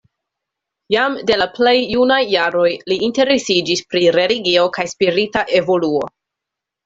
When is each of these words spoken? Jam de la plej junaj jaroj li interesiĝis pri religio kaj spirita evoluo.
Jam 0.93 1.17
de 1.31 1.35
la 1.41 1.45
plej 1.57 1.73
junaj 1.95 2.17
jaroj 2.31 2.71
li 2.91 2.97
interesiĝis 3.09 3.85
pri 3.91 4.03
religio 4.17 4.65
kaj 4.79 4.87
spirita 4.95 5.45
evoluo. 5.61 6.09